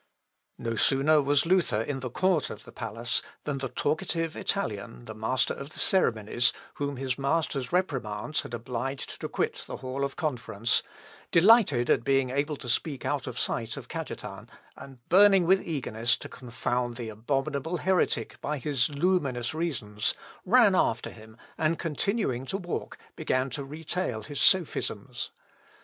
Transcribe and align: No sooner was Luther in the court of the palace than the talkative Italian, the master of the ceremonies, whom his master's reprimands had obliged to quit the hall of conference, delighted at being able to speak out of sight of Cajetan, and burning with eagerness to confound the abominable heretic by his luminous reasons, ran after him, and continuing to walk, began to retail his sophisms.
No 0.57 0.75
sooner 0.77 1.21
was 1.21 1.45
Luther 1.45 1.79
in 1.79 1.99
the 1.99 2.09
court 2.09 2.49
of 2.49 2.63
the 2.63 2.71
palace 2.71 3.21
than 3.43 3.59
the 3.59 3.69
talkative 3.69 4.35
Italian, 4.35 5.05
the 5.05 5.13
master 5.13 5.53
of 5.53 5.69
the 5.69 5.77
ceremonies, 5.79 6.51
whom 6.77 6.95
his 6.97 7.19
master's 7.19 7.71
reprimands 7.71 8.41
had 8.41 8.55
obliged 8.55 9.21
to 9.21 9.29
quit 9.29 9.63
the 9.67 9.77
hall 9.77 10.03
of 10.03 10.15
conference, 10.15 10.81
delighted 11.29 11.87
at 11.87 12.03
being 12.03 12.31
able 12.31 12.55
to 12.57 12.67
speak 12.67 13.05
out 13.05 13.27
of 13.27 13.37
sight 13.37 13.77
of 13.77 13.89
Cajetan, 13.89 14.49
and 14.75 15.07
burning 15.07 15.45
with 15.45 15.61
eagerness 15.61 16.17
to 16.17 16.27
confound 16.27 16.95
the 16.95 17.09
abominable 17.09 17.77
heretic 17.77 18.41
by 18.41 18.57
his 18.57 18.89
luminous 18.89 19.53
reasons, 19.53 20.15
ran 20.45 20.73
after 20.73 21.11
him, 21.11 21.37
and 21.59 21.77
continuing 21.77 22.47
to 22.47 22.57
walk, 22.57 22.97
began 23.15 23.51
to 23.51 23.63
retail 23.63 24.23
his 24.23 24.41
sophisms. 24.41 25.29